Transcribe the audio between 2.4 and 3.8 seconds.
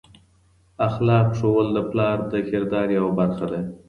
کردار یوه برخه ده.